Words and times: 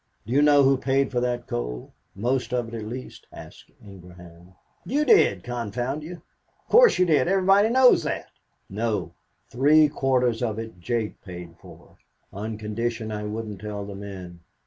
"Do 0.25 0.33
you 0.33 0.41
know 0.41 0.63
who 0.63 0.77
paid 0.79 1.11
for 1.11 1.19
that 1.19 1.45
coal; 1.45 1.93
most 2.15 2.55
of 2.55 2.67
it 2.69 2.73
at 2.73 2.85
least?" 2.87 3.27
asked 3.31 3.69
Ingraham. 3.85 4.55
"You 4.83 5.05
did, 5.05 5.43
confound 5.43 6.01
you. 6.01 6.23
Of 6.63 6.69
course 6.69 6.97
you 6.97 7.05
did. 7.05 7.27
Everybody 7.27 7.69
knows 7.69 8.01
that." 8.01 8.31
"No, 8.67 9.13
three 9.51 9.87
quarters 9.89 10.41
of 10.41 10.57
it 10.57 10.79
Jake 10.79 11.21
paid 11.21 11.55
for, 11.61 11.99
on 12.33 12.57
condition 12.57 13.11
I 13.11 13.25
wouldn't 13.25 13.61
tell 13.61 13.85
the 13.85 13.93
men. 13.93 14.39